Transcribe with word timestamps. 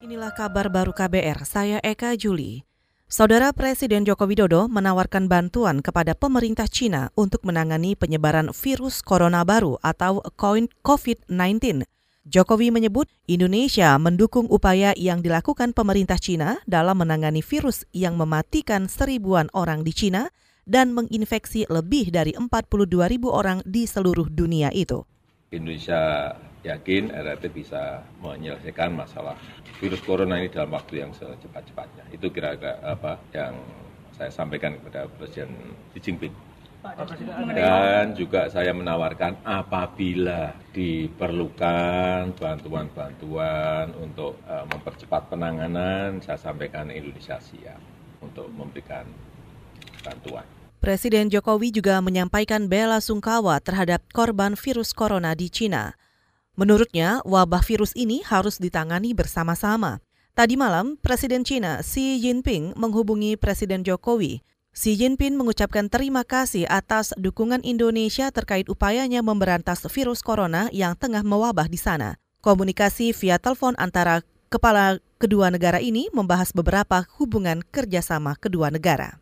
Inilah 0.00 0.32
kabar 0.32 0.72
baru 0.72 0.96
KBR, 0.96 1.44
saya 1.44 1.76
Eka 1.84 2.16
Juli. 2.16 2.64
Saudara 3.04 3.52
Presiden 3.52 4.08
Joko 4.08 4.24
Widodo 4.24 4.64
menawarkan 4.64 5.28
bantuan 5.28 5.84
kepada 5.84 6.16
pemerintah 6.16 6.64
Cina 6.72 7.12
untuk 7.20 7.44
menangani 7.44 7.92
penyebaran 7.92 8.48
virus 8.56 9.04
corona 9.04 9.44
baru 9.44 9.76
atau 9.84 10.24
COVID-19. 10.80 11.84
Jokowi 12.24 12.72
menyebut 12.72 13.12
Indonesia 13.28 13.92
mendukung 14.00 14.48
upaya 14.48 14.96
yang 14.96 15.20
dilakukan 15.20 15.76
pemerintah 15.76 16.16
Cina 16.16 16.64
dalam 16.64 17.04
menangani 17.04 17.44
virus 17.44 17.84
yang 17.92 18.16
mematikan 18.16 18.88
seribuan 18.88 19.52
orang 19.52 19.84
di 19.84 19.92
Cina 19.92 20.32
dan 20.64 20.96
menginfeksi 20.96 21.68
lebih 21.68 22.08
dari 22.08 22.32
42 22.32 22.88
ribu 23.04 23.28
orang 23.28 23.60
di 23.68 23.84
seluruh 23.84 24.32
dunia 24.32 24.72
itu. 24.72 25.04
Indonesia 25.50 26.30
yakin 26.62 27.10
RRT 27.10 27.50
bisa 27.50 28.06
menyelesaikan 28.22 28.94
masalah 28.94 29.34
virus 29.82 29.98
corona 30.06 30.38
ini 30.38 30.46
dalam 30.46 30.70
waktu 30.70 31.02
yang 31.02 31.10
secepat-cepatnya. 31.10 32.06
Itu 32.14 32.30
kira-kira 32.30 32.78
apa 32.86 33.18
yang 33.34 33.58
saya 34.14 34.30
sampaikan 34.30 34.78
kepada 34.78 35.10
Presiden 35.10 35.50
Xi 35.90 35.98
Jinping. 35.98 36.34
Dan 37.50 38.16
juga 38.16 38.48
saya 38.48 38.72
menawarkan 38.72 39.44
apabila 39.44 40.54
diperlukan 40.72 42.32
bantuan-bantuan 42.38 43.92
untuk 44.00 44.40
uh, 44.48 44.64
mempercepat 44.64 45.28
penanganan, 45.28 46.22
saya 46.24 46.40
sampaikan 46.40 46.88
Indonesia 46.88 47.36
siap 47.42 47.80
untuk 48.22 48.48
memberikan 48.54 49.04
bantuan. 50.00 50.59
Presiden 50.80 51.28
Jokowi 51.28 51.76
juga 51.76 52.00
menyampaikan 52.00 52.64
bela 52.64 53.04
sungkawa 53.04 53.60
terhadap 53.60 54.00
korban 54.16 54.56
virus 54.56 54.96
corona 54.96 55.36
di 55.36 55.52
Cina. 55.52 55.92
Menurutnya, 56.56 57.20
wabah 57.28 57.60
virus 57.60 57.92
ini 57.92 58.24
harus 58.24 58.56
ditangani 58.56 59.12
bersama-sama. 59.12 60.00
Tadi 60.32 60.56
malam, 60.56 60.96
Presiden 60.96 61.44
China 61.44 61.84
Xi 61.84 62.24
Jinping 62.24 62.72
menghubungi 62.80 63.36
Presiden 63.36 63.84
Jokowi. 63.84 64.40
Xi 64.72 64.96
Jinping 64.96 65.36
mengucapkan 65.36 65.92
terima 65.92 66.24
kasih 66.24 66.64
atas 66.64 67.12
dukungan 67.20 67.60
Indonesia 67.60 68.32
terkait 68.32 68.64
upayanya 68.72 69.20
memberantas 69.20 69.84
virus 69.84 70.24
corona 70.24 70.72
yang 70.72 70.96
tengah 70.96 71.20
mewabah 71.20 71.68
di 71.68 71.76
sana. 71.76 72.16
Komunikasi 72.40 73.12
via 73.12 73.36
telepon 73.36 73.76
antara 73.76 74.24
kepala 74.48 74.96
kedua 75.20 75.52
negara 75.52 75.76
ini 75.76 76.08
membahas 76.16 76.56
beberapa 76.56 77.04
hubungan 77.20 77.60
kerjasama 77.68 78.32
kedua 78.40 78.72
negara. 78.72 79.20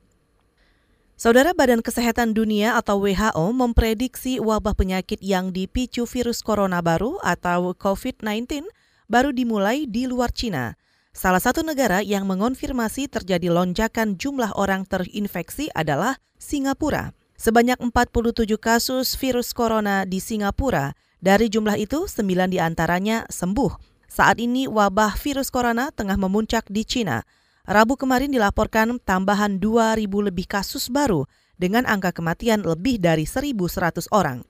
Saudara 1.18 1.50
Badan 1.50 1.82
Kesehatan 1.82 2.30
Dunia 2.30 2.78
atau 2.78 3.02
WHO 3.02 3.50
memprediksi 3.50 4.38
wabah 4.38 4.70
penyakit 4.70 5.18
yang 5.18 5.50
dipicu 5.50 6.06
virus 6.06 6.46
corona 6.46 6.78
baru 6.78 7.18
atau 7.26 7.74
COVID-19 7.74 8.62
baru 9.10 9.34
dimulai 9.34 9.90
di 9.90 10.06
luar 10.06 10.30
Cina. 10.30 10.78
Salah 11.10 11.42
satu 11.42 11.66
negara 11.66 12.06
yang 12.06 12.22
mengonfirmasi 12.22 13.10
terjadi 13.10 13.50
lonjakan 13.50 14.14
jumlah 14.14 14.54
orang 14.54 14.86
terinfeksi 14.86 15.66
adalah 15.74 16.22
Singapura. 16.38 17.10
Sebanyak 17.34 17.82
47 17.82 18.54
kasus 18.54 19.18
virus 19.18 19.50
corona 19.50 20.06
di 20.06 20.22
Singapura. 20.22 20.94
Dari 21.18 21.50
jumlah 21.50 21.82
itu, 21.82 22.06
9 22.06 22.46
di 22.46 22.62
antaranya 22.62 23.26
sembuh. 23.26 23.74
Saat 24.06 24.38
ini 24.38 24.70
wabah 24.70 25.18
virus 25.18 25.50
corona 25.50 25.90
tengah 25.90 26.14
memuncak 26.14 26.70
di 26.70 26.86
Cina. 26.86 27.26
Rabu 27.68 28.00
kemarin 28.00 28.32
dilaporkan 28.32 28.96
tambahan 29.04 29.60
2.000 29.60 30.08
lebih 30.08 30.48
kasus 30.48 30.88
baru 30.88 31.28
dengan 31.60 31.84
angka 31.84 32.16
kematian 32.16 32.64
lebih 32.64 32.96
dari 32.96 33.28
1.100 33.28 34.08
orang. 34.08 34.40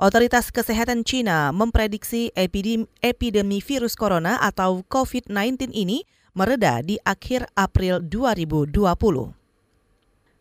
Otoritas 0.00 0.48
Kesehatan 0.48 1.04
Cina 1.04 1.52
memprediksi 1.52 2.32
epidemi, 2.32 2.88
epidemi 3.04 3.60
virus 3.60 3.92
corona 3.92 4.40
atau 4.40 4.80
COVID-19 4.88 5.76
ini 5.76 6.08
mereda 6.32 6.80
di 6.80 6.96
akhir 7.04 7.52
April 7.52 8.00
2020. 8.00 8.72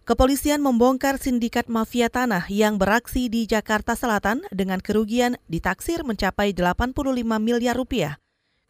Kepolisian 0.07 0.63
membongkar 0.63 1.19
sindikat 1.19 1.67
mafia 1.67 2.07
tanah 2.07 2.47
yang 2.47 2.79
beraksi 2.79 3.27
di 3.27 3.43
Jakarta 3.43 3.99
Selatan 3.99 4.47
dengan 4.55 4.79
kerugian 4.79 5.35
ditaksir 5.51 6.07
mencapai 6.07 6.55
85 6.55 7.03
miliar 7.43 7.75
rupiah. 7.75 8.15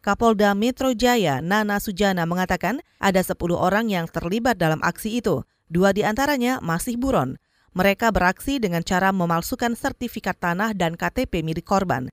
Kapolda 0.08 0.56
Metro 0.56 0.96
Jaya 0.96 1.44
Nana 1.44 1.76
Sujana 1.76 2.24
mengatakan 2.24 2.80
ada 2.96 3.20
10 3.20 3.36
orang 3.52 3.92
yang 3.92 4.08
terlibat 4.08 4.56
dalam 4.56 4.80
aksi 4.80 5.20
itu. 5.20 5.44
Dua 5.68 5.92
di 5.92 6.00
antaranya 6.00 6.64
masih 6.64 6.96
buron. 6.96 7.36
Mereka 7.76 8.08
beraksi 8.08 8.56
dengan 8.56 8.80
cara 8.80 9.12
memalsukan 9.12 9.76
sertifikat 9.76 10.40
tanah 10.40 10.72
dan 10.72 10.96
KTP 10.96 11.44
milik 11.44 11.68
korban. 11.68 12.08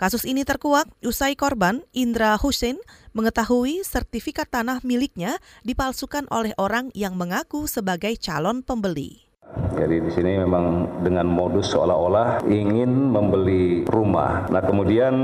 Kasus 0.00 0.24
ini 0.24 0.40
terkuak 0.48 0.88
usai 1.04 1.36
korban 1.36 1.84
Indra 1.92 2.32
Hussein 2.40 2.80
mengetahui 3.12 3.84
sertifikat 3.84 4.48
tanah 4.48 4.80
miliknya 4.80 5.36
dipalsukan 5.68 6.24
oleh 6.32 6.56
orang 6.56 6.88
yang 6.96 7.12
mengaku 7.12 7.68
sebagai 7.68 8.16
calon 8.24 8.64
pembeli. 8.64 9.23
Jadi 9.74 9.96
di 10.06 10.10
sini 10.14 10.38
memang 10.38 10.86
dengan 11.02 11.26
modus 11.26 11.74
seolah-olah 11.74 12.46
ingin 12.46 13.10
membeli 13.10 13.82
rumah. 13.90 14.46
Nah 14.48 14.62
kemudian 14.62 15.14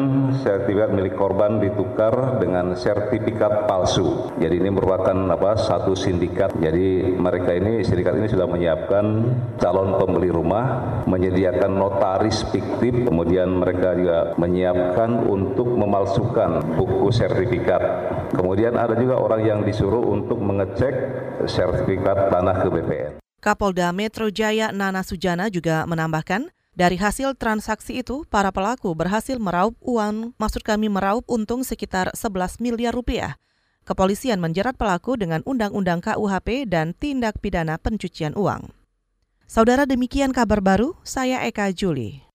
sertifikat 0.43 0.91
milik 0.91 1.15
korban 1.15 1.62
ditukar 1.62 2.43
dengan 2.43 2.75
sertifikat 2.75 3.71
palsu. 3.71 4.34
Jadi 4.43 4.59
ini 4.59 4.71
merupakan 4.75 5.15
apa 5.31 5.55
satu 5.55 5.94
sindikat. 5.94 6.59
Jadi 6.59 7.15
mereka 7.15 7.55
ini 7.55 7.87
sindikat 7.87 8.19
ini 8.19 8.27
sudah 8.27 8.50
menyiapkan 8.50 9.05
calon 9.62 9.94
pembeli 9.97 10.34
rumah, 10.34 10.82
menyediakan 11.06 11.71
notaris 11.71 12.43
fiktif, 12.50 13.06
kemudian 13.06 13.55
mereka 13.55 13.94
juga 13.94 14.34
menyiapkan 14.34 15.31
untuk 15.31 15.71
memalsukan 15.78 16.75
buku 16.75 17.15
sertifikat. 17.15 17.82
Kemudian 18.34 18.75
ada 18.75 18.99
juga 18.99 19.19
orang 19.19 19.43
yang 19.47 19.61
disuruh 19.62 20.03
untuk 20.03 20.38
mengecek 20.43 20.94
sertifikat 21.47 22.31
tanah 22.31 22.56
ke 22.62 22.69
BPN. 22.71 23.29
Kapolda 23.40 23.88
Metro 23.96 24.28
Jaya 24.28 24.68
Nana 24.68 25.00
Sujana 25.00 25.48
juga 25.48 25.88
menambahkan, 25.88 26.52
dari 26.76 27.00
hasil 27.00 27.34
transaksi 27.40 28.04
itu, 28.04 28.22
para 28.28 28.52
pelaku 28.52 28.92
berhasil 28.92 29.40
meraup 29.40 29.74
uang, 29.80 30.36
maksud 30.36 30.60
kami 30.60 30.92
meraup 30.92 31.24
untung 31.26 31.64
sekitar 31.64 32.12
11 32.12 32.60
miliar 32.60 32.92
rupiah. 32.92 33.40
Kepolisian 33.88 34.38
menjerat 34.38 34.76
pelaku 34.76 35.16
dengan 35.16 35.40
Undang-Undang 35.48 36.04
KUHP 36.04 36.68
dan 36.68 36.92
tindak 36.94 37.40
pidana 37.40 37.80
pencucian 37.80 38.36
uang. 38.36 38.70
Saudara 39.50 39.82
demikian 39.82 40.30
kabar 40.30 40.62
baru, 40.62 40.94
saya 41.02 41.42
Eka 41.42 41.74
Juli. 41.74 42.29